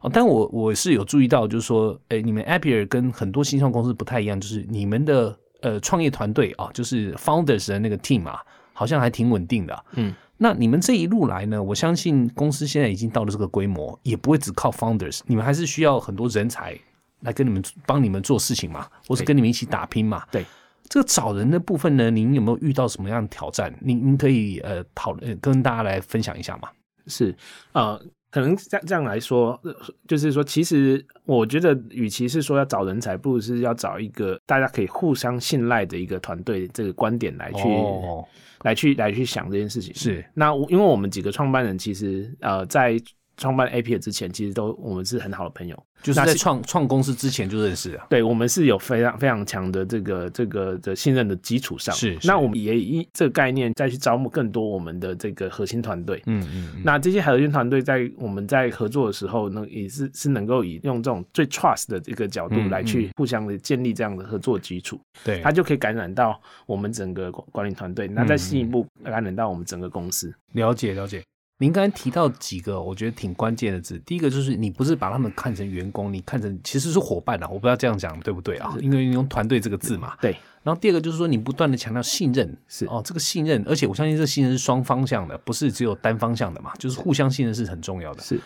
[0.00, 0.10] 哦。
[0.12, 8.42] 但我我是有注意到，就是说，诶，你们 Appier 跟很多新创公司不太一样，就是你们的呃创业团队啊，就是 founders 的那个 team 啊，
[8.78, 9.84] 好像还挺稳定的。
[9.96, 16.78] 嗯，那你们这一路来呢，我相信公司现在已经到了这个规模，也不会只靠 founders，你们还是需要很多人才
[17.22, 20.22] 来跟你们帮你们做事情嘛，或是跟你们一起打拼嘛。
[20.30, 20.44] 对，
[20.88, 23.76] 这个找人的部分呢，您有没有遇到什么样的挑战？
[23.80, 26.68] 您您可以呃讨论、呃跟大家来分享一下嘛？
[27.08, 27.34] 是，
[27.72, 29.74] 呃，可能这样这样来说，呃
[30.06, 38.24] 就是说，其实我觉得，与其是说要找人才，不如是要找一个大家可以互相信赖的一个团队，这个观点来去、哦，
[38.62, 39.94] 来去来去想这件事情。
[39.94, 43.00] 是那我因为我们几个创办人，其实呃，在
[43.38, 48.06] 创办 A P 之前，其实都我们是很好的朋友，就是在创创公司之前就认识了。
[48.10, 56.22] 对我们是有非常非常强的这个这个的信任的基础上，是是那我们也以这个概念再去招募更多我们的这个核心团队。
[56.26, 70.34] 嗯嗯嗯，那这些核心团队在我们在合作的时候呢，也是是能够以用这种最 trust 的这个角度嗯来去互相的建立这样的合作基础，对，它就可以感染到我们整个管管理团队，那再进一步感染到我们整个公司。
[70.54, 71.22] 了解了解。
[71.60, 78.76] 您刚才提到几个我觉得挺关键的字，第一个就是你不是把他们看成员工，你看成其实是伙伴啊，我不知道这样讲对不对啊？
[78.80, 80.16] 因为你用团队这个字嘛。
[80.20, 80.30] 对，
[80.62, 88.22] 然后第二个就是说你不断的强调信任，是哦，这个信任，而且我相信这信任是双方向的，不是只有单方向的嘛，就是互相信任是很重要的。
[88.22, 88.40] 是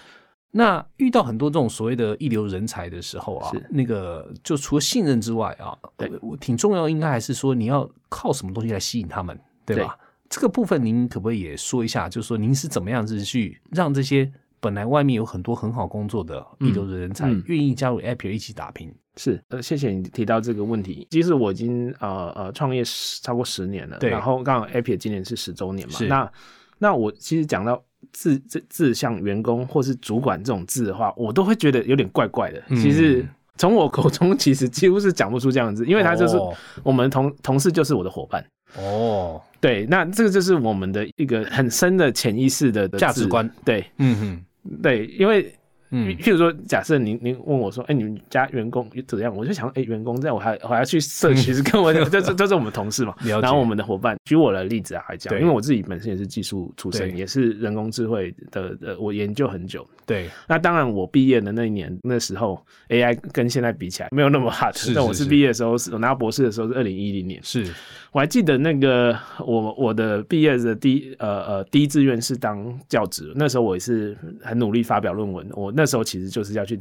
[0.50, 9.98] 那遇到很多这种所谓的一流人才的时候啊，那个就除了信任之外啊，对我我挺重要，应该还是说你要靠什么东西来吸引他们，对吧？
[10.32, 12.08] 这个部分您可不可以也说一下？
[12.08, 18.90] 就是说您是怎么样子去让这些本来外面有很多很好工作的一流的人才嗯愿意加入 Appier 一起打拼？
[19.18, 21.06] 是，呃，谢谢你提到这个问题。
[21.10, 26.32] 其实我已经呃呃创业十超过十年了，对然后刚好 App 今年是十周年嘛，那
[26.78, 32.62] 那我其实讲到自自自像员工或是主管这种字的话，我都会觉得有点怪怪的。
[32.68, 33.22] 嗯其实
[33.58, 38.42] 从我口中其实几乎是讲不出这样子，因为他就是、哦我们同同事就是我的伙伴。
[38.76, 43.48] 哦，对，那这个就是我们的一个很深的潜意识的的价值观。
[43.64, 44.18] 对嗯
[44.64, 45.52] 哼，对，因为
[45.92, 49.36] 嗯，譬如说，假设您您问我说，哎，你们家员工怎么样？
[49.36, 53.14] 我就想，哎，员工这样，我还我还要去社区，是跟我这这这是我们同事嘛。
[53.22, 59.86] 然后我们的伙伴，举我的例子来讲，因为我自己本身也是技术出身，也是人工智慧的呃，我研究很久。
[60.04, 64.74] 对，那当然我毕业的那一年那时候，AI 跟现在比起来没有那么 hot。
[64.94, 67.38] 但我是毕业的时候，是我拿到博士的时候是二零一零年。
[67.42, 67.64] 是，
[68.10, 75.46] 我还记得那个我我的毕业的第呃呃第一志愿是当教职，那时候我也是很努力发表论文。
[75.52, 76.80] 我那时候其实就是要去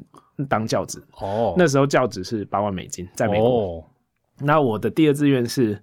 [0.49, 1.01] 当教职。
[1.19, 3.83] 哦，那时候教职是八万美金，在美国。
[4.39, 5.81] 那我的第二志愿是。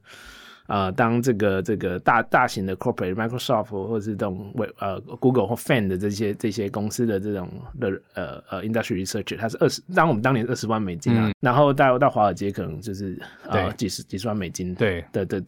[0.69, 7.49] 呃，当这个这个大大型的 corporate Microsoft 或者是这种为呃 Google 或 Fan 的这些这些公司的这种
[7.81, 15.43] 的呃呃 industry researcher，它是二十，当我们当年二十万美金啊，然后到到华尔街可能就是呃几十几十万美金，对的的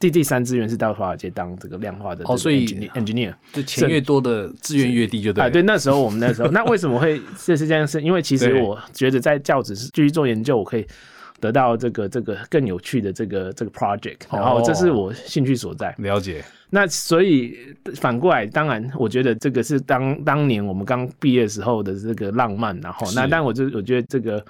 [0.00, 7.86] 第第三资源是到华尔街当这个量化的哦，所以 engineer 就钱越多的资源越低就对，对，那时候我们那时候那为什么会这是这样？
[7.86, 10.84] 是因为其实我觉得在教职是继续做研究，我可以。
[11.44, 15.94] 得到这个这个更有趣的这个这个 project，然后这是我兴趣所在。
[15.98, 16.42] 了解。
[16.70, 17.54] 那所以
[17.96, 24.42] 反过来，当然我觉得这个是当当年我们刚毕业时候的这个浪漫，然后那但我就我觉得这个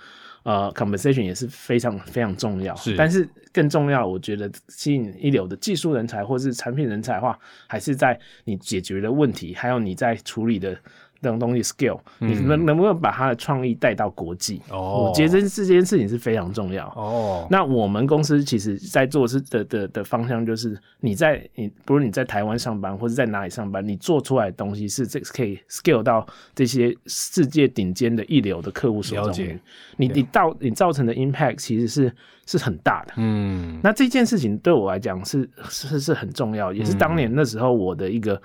[0.44, 2.74] 呃 conversation 也是非常非常重要。
[2.76, 2.94] 是。
[2.96, 10.76] 但是更重要，我觉得吸引一流的技术人才或是产品人才的话，还是在你解决的问题，还有你在处理的。
[11.24, 14.60] 这种东西，skill，你能能不能把他的创意带到国际？
[14.68, 16.86] 哦，我觉得这这件事情是非常重要。
[16.88, 29.58] 哦，那我们公司其实在做是的的的方向，就是你在你不论你在台湾上班或者在哪里上班，你做出来的东西是这可以 scale 到这些世界顶尖的一流的客户手中。
[29.96, 32.12] 你你到你造成的 impact 其实是
[32.44, 33.14] 是很大的。
[33.16, 38.38] 嗯，那这件事情对我来讲是是是很重要，也是当年那时候我的一个。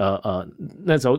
[0.00, 0.48] 呃呃，
[0.82, 1.18] 那时候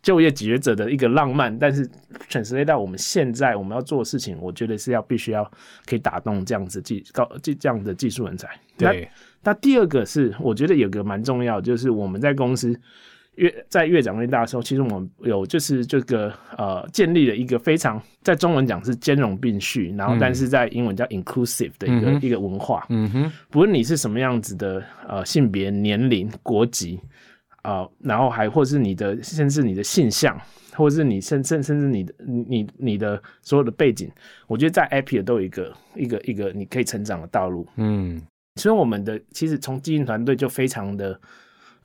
[0.00, 1.86] 就业解决者的一个浪漫，但是
[2.26, 5.44] 转实到我们现在我们要做的事情，我觉得是要必须要
[5.84, 8.48] 可以打动这样子技高这这样的技术人才。
[8.78, 9.06] 对，
[9.42, 12.74] 那第二个是我觉得有个蛮重要，就是我们在公司
[13.34, 22.86] 越在越长越大的时候，其实我们有就是这个呃建立了一个非常在中文讲是兼容并蓄，然后但是在英文叫 inclusive 的一个一个文化。
[22.88, 26.98] 嗯哼，不论你是什么样子的呃性别、年龄、国籍。
[27.64, 30.38] 啊，然后还或是你的，甚至你的性向，
[30.74, 34.10] 或者是你甚甚甚至你的你你的所有的背景，
[34.46, 37.66] 我觉得在 Apple 都有一个一个一个你可以成长的道路。
[37.76, 38.20] 嗯，
[38.56, 41.18] 所以我们的其实从基因团队就非常的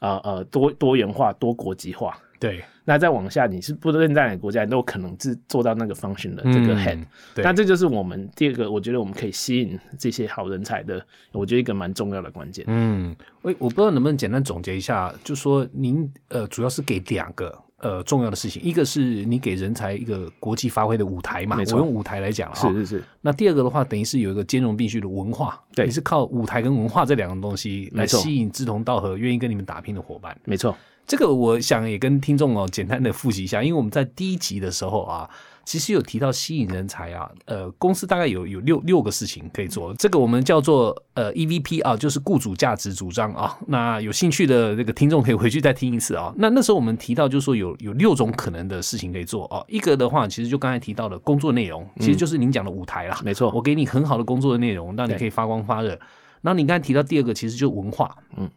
[0.01, 2.19] 呃呃多多元化、多国际化。
[2.39, 6.97] 对，那再往下，你是不论在哪个国家，你都有可能是做到那个 function 的这个 head。
[7.35, 12.63] 那这就是我们第二个，我觉得我们可以吸引这些好人才的，我觉得一个蛮重要的关键。
[12.69, 23.03] 嗯，我我不知道能不能简单总结一下，就说您呃，主要是给两个呃重要的事情，一个是你给人才一个国际发挥的舞台嘛，我用舞台来讲是是是。
[23.19, 30.33] 那第二个的话，等于是有一个兼容并蓄的文化，对，你是靠舞台跟文化这两个东西来吸引志同道合、愿意跟你们打拼的伙伴。
[30.45, 30.73] 没错。
[31.09, 35.27] 这个我想也跟听众哦简单的复习一下，因为我们在第一集的时候啊，
[35.65, 43.57] 其实有提到吸引人才啊，呃，公司大概有有六六个事情可以做，这个我们叫做呃 EVP 啊，就是雇主价值主张啊。
[43.65, 46.31] 那有兴趣的那个听众可以回去再听一次啊。
[46.37, 49.65] 那那时候我们提到就是说有有六种可能的事情可以做哦。
[49.67, 53.19] 一个的话，其实就刚才提到的工作内容，其实就是您讲的舞台啦。
[53.25, 55.99] 没错，我给你很好的工作的内容，让你可以发光发热。
[56.41, 58.47] 那你刚才提到第二个，其实就是文化，嗯。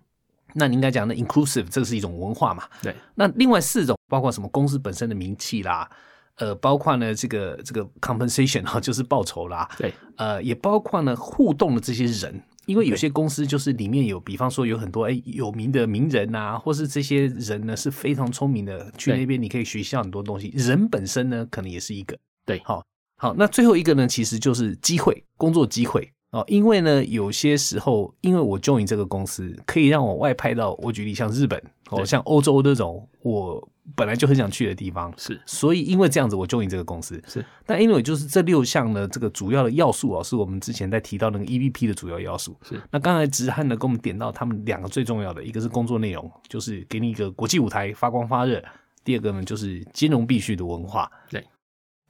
[0.55, 2.65] 那你应该讲的 inclusive，这个是一种文化嘛？
[2.83, 2.95] 对。
[3.15, 4.49] 那另外四种包括什么？
[4.49, 5.91] 公司本身的名气啦，
[6.37, 9.69] 呃，包括呢这个这个 compensation 哈，就是报酬啦。
[9.79, 9.93] 对。
[10.17, 20.53] 呃，也包括呢互动的这些人，因为有些公司就是里面有，比方说有很多哎有名的名人呐，或是这些人呢是非常聪明的，去那边你可以学习很多东西。
[20.55, 22.19] 人本身呢可能也是一个。
[22.45, 22.61] 对。
[22.65, 22.85] 好，
[23.17, 26.13] 好，那最后一个呢其实就是机会，工作机会。
[26.33, 37.45] 哦，因为呢，有些时候，因为我 join 这个公司，可以让我外派到我举例像日本，哦，像欧洲那种我本来就很想去的地方，是，所以因为这样子，我 join 这个公司，是。
[37.67, 42.81] 但因为就是这六项呢，这个主要的要素哦，是我们之前在提到那个 EVP 的主要要素，是。
[42.91, 48.59] 那刚才直汉呢，跟我们点到他们两个最重要的，一个是工作内容，就是给你一个国际舞台发光发热；
[49.05, 51.13] 第二个呢，就是金融必须的文化。
[51.29, 51.45] 对。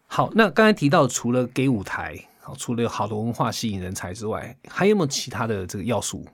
[0.06, 2.16] 好，那刚才提到除了给舞台。
[2.42, 6.24] 好，除了有好的文化吸引人才之外，还有没有其他的这个要素？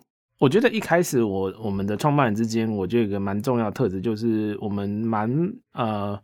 [0.40, 5.29] 我觉得一开始我我们的创办人之间，我觉得有个蛮重要的特质，就是我们蛮
[5.73, 6.16] 呃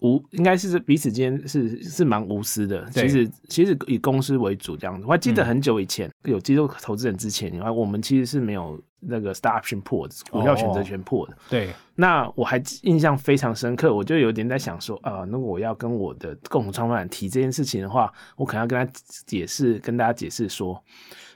[0.00, 2.88] 无，应该是彼此间是是蛮无私的。
[2.90, 5.06] 其实其实以公司为主这样子。
[5.06, 11.36] 我还记得很久以前有机构投资人之前，我们其实是没有那个 Star Option pool 股票选择权 pool 的。
[11.48, 18.92] 对，那我还印象非常深刻，我就有点在想说，啊，如果我要跟我的共同创办人提这件事情的话，我可能要跟他
[19.26, 20.82] 解释，跟大家解释说，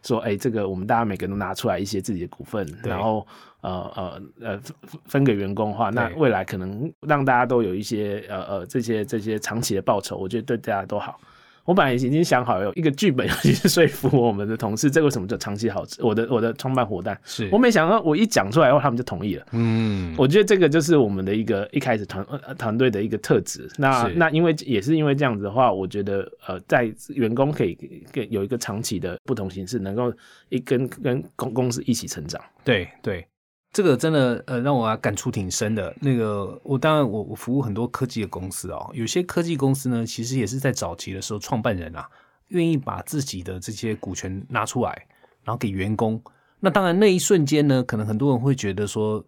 [0.03, 3.26] 说，哎，这个我们大家每个人都拿出来一些自己的股份，然后。
[3.61, 11.18] 呃呃呃，分分给员工的话，那未来可能让大家都有一些呃呃这些这些长期的报酬，我觉得对大家都好。
[11.68, 16.02] 我本来已经想好有一个剧本，要去说服我们的同事，这为什么叫长期好吃？
[16.02, 19.44] 我的我的创办伙伴，是我没想到我一讲出来后，他们就同意了。
[19.52, 23.70] 嗯，我觉得这个就是我们的一个一开始团团队的一个特质。
[23.76, 27.76] 那那因为也是因为这样子的话，我觉得呃，在员工可以
[28.10, 30.10] 给有一个长期的不同形式，能够
[30.48, 32.40] 一跟跟公公司一起成长。
[32.64, 33.26] 对对。
[33.72, 35.94] 这个真的呃让我感触挺深的。
[36.00, 42.08] 那个我当然我我服务很多科技的公司哦，有些科技公司呢，其实也是在早期的时候，创办人啊
[42.48, 45.06] 愿意把自己的这些股权拿出来，
[45.44, 46.20] 然后给员工。
[46.60, 49.24] 那当然那一瞬间呢，可能很多人会觉得说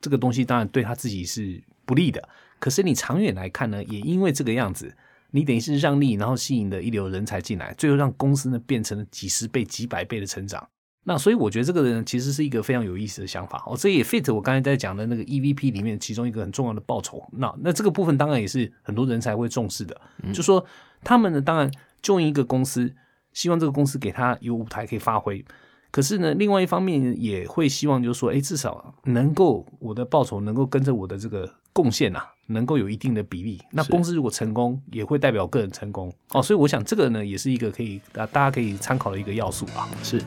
[0.00, 2.28] 这个东西当然对他自己是不利的。
[2.58, 4.94] 可是你长远来看呢，也因为这个样子，
[5.30, 10.68] 你等于是让利，然后吸引了一流人才进来，最后让公司呢变成了几十倍、几百倍的成长。
[11.04, 17.22] 那所以我觉得这个人其实是一个非常有意思的想法哦，这也 fit 我刚才在讲的那个 EVP 里面其中一个很重要的报酬。
[17.32, 19.98] 那那这个部分当然也是很多人才会重视的，
[20.32, 20.64] 就说
[21.02, 21.70] 他们呢，当然
[22.02, 22.92] 就一个公司，
[23.32, 25.44] 希望这个公司给他有舞台可以发挥。
[25.90, 33.60] 可是呢，另外一方面也会希望就是说，哎，至少能够我的报酬能够跟着我的这个贡献啊，能够有一定的比例。
[33.72, 36.40] 那公司如果成功，也会代表个人成功哦。
[36.40, 39.88] 所以我想这个呢，也是一个可以啊，大家可以参考的一个要素啊。
[40.02, 40.22] 是。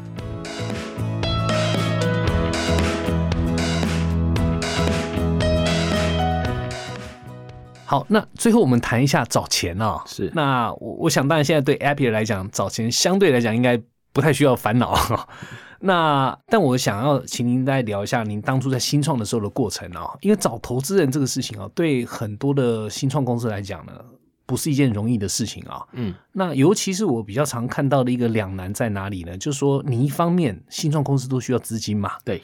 [7.93, 10.01] 好，那最后我们谈一下找钱啊。
[10.07, 10.31] 是。
[10.33, 13.81] 那我我想，当然现在对 Appier 来讲，找钱相对来讲应该。
[14.15, 14.95] 不太需要烦恼，
[15.81, 23.91] 那但我想要请您再聊一下您当初在新创的时候的过程啊，因为找投资人这个事情啊，对很多的新创公司来讲呢，
[24.45, 25.83] 不是一件容易的事情啊。
[25.93, 29.35] 嗯，那尤其是我比较常看到的一个两难在哪里呢？
[29.35, 32.43] 就是说，你一方面新创公司都需要资金嘛，对，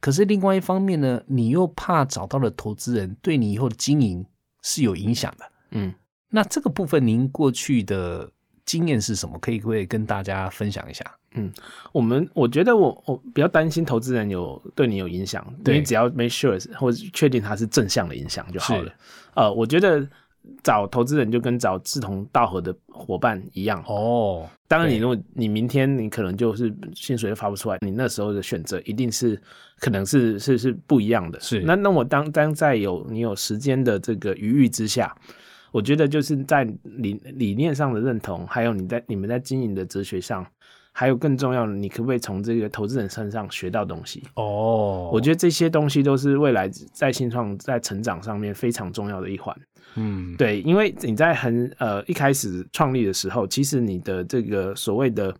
[0.00, 4.26] 可是另外一方面呢，你又怕找到了投资人对你以后的经营
[4.68, 5.44] 是有影响的。
[5.70, 5.94] 嗯，
[6.28, 8.30] 那这个部分您过去的。
[8.68, 9.38] 经验是什么？
[9.38, 11.02] 可以可以跟大家分享一下。
[11.30, 11.50] 嗯，
[11.90, 18.92] 我们我觉得我我比较担心投资人有对你有影响，你只要 make sure 或者确定它是正向的影响就好了。
[19.34, 20.06] 呃，我觉得
[20.62, 23.82] 找投资人就跟找志同道合的伙伴一样。
[23.86, 29.40] 哦，当然，你如果你明天你可能就是薪水都发不出来，你那时候的选择一定是
[29.78, 31.38] 可能是是是不一样的。
[31.40, 35.14] 是，那那我当当在有你有时间的这个余裕之下。
[35.70, 40.44] 我觉得就是在理理念上的认同，还有你在你们在经营的哲学上，
[40.98, 44.20] 还有更重要的，你可不可以从这个投资人身上学到东西？
[44.34, 49.56] 哦，我觉得这些东西都是未来在新创在成长上面非常重要的一环。
[49.94, 55.32] 嗯，对，因为你在很呃一开始创立的时候，其实你的这个所谓的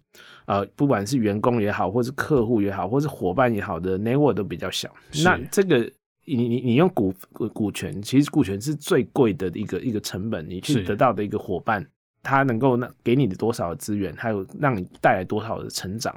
[0.46, 4.88] 呃，不管是员工也好，或是客户也好，或是伙伴也好的 network 都比较小，
[5.24, 5.90] 那这个。
[6.30, 7.10] 你你你用股
[7.54, 11.82] 股权，其实股权是最贵的一个一个成本，你去得到的一个伙伴，
[12.22, 16.14] 他能够那给你的多少的资源，还有让你带来多少的成长，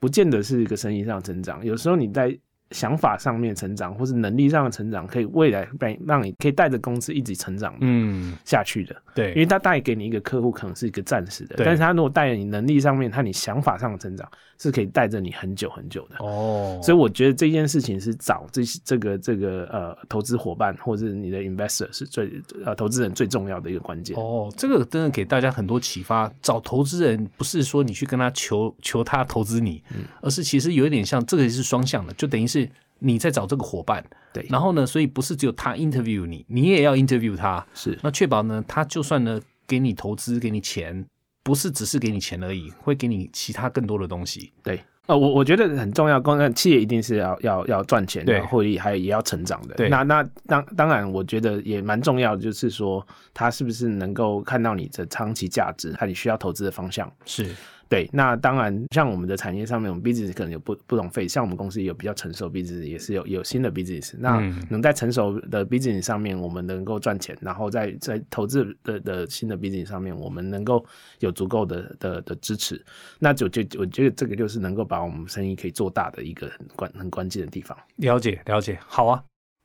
[0.00, 2.38] 不见得是一个生意上成长，有时候你在。
[2.72, 8.96] 想法上面成长，或是能力上的成长，可以未来让让你可以带着公司一直成长，嗯，下去的。
[9.14, 14.26] 对，因为他带给你一个客户，可能是一个暂时的，但是他如果带你能力上面，他你想法上的成长，
[14.62, 16.24] 是可以带着你很久很久的。
[16.24, 22.30] 哦，所以我觉得这件事情是找这些这个这个呃投资伙伴，或者你的 investor 是最
[22.64, 24.16] 呃投资人最重要的一个关键。
[24.16, 26.32] 哦，这个真的给大家很多启发。
[26.40, 29.82] 找投资人不是说你去跟他求求他投资你，
[30.20, 32.68] 而是其实有一点像这个是双向的，就等于是。
[33.04, 34.00] 你在找这个伙伴，
[34.32, 41.04] 对，然后呢，所以不是只有他 interview 你，你也要 interview 他，是，那确保呢，他就算呢给你投资，给你钱，
[41.42, 44.52] 不是只是给你钱而已，会给你其他更多的东西。
[44.62, 49.74] 对，呃，我我觉得很重要，公司企业一定是要要要赚钱，对，获利还有也要成长的。
[49.74, 57.54] 对，那那当当然，我觉得也蛮重要的，就是说他是不是能够看到你的长期价值，和你需要投资的方向是。
[57.92, 64.14] 对，那当然，像我们的产业上面，我们 business 可能有不不同费，像我们公司也有比较成熟 business，也是有有新的 business。
[64.18, 64.40] 那
[64.70, 70.82] 能在成熟的 business 上面，我们能够赚钱，然后在在投资的的新的 business 上面，我们能够
[71.18, 72.82] 有足够的的的支持，
[73.18, 77.76] 那就就我觉得这个就是能够把我们生意可以做大的一个很关很关键的地方。
[77.96, 79.22] 了解了解，好啊。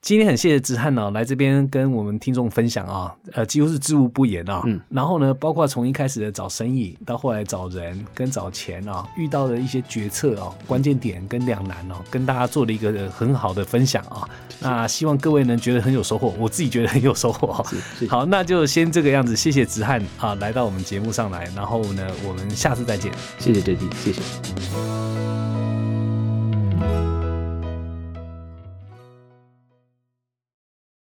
[0.07, 4.61] 今天很谢谢子翰呢来这边跟我们听众分享啊，呃，几乎是知无不言啊。
[4.65, 4.79] 嗯。
[4.87, 14.25] 然后呢，包括从一开始的找生意，到后来找人跟找钱啊，遇到的一些决策啊，关键点跟两难哦，跟大家做了一个很好的分享啊。
[14.61, 17.65] 那希望各位能觉得很有收获，我自己觉得很有收获啊。
[18.07, 23.11] 好，那就先这个样子，谢谢子翰啊，来到我们节目上来，然后呢，我们下次再见。
[23.39, 24.21] 谢谢 J D，谢谢。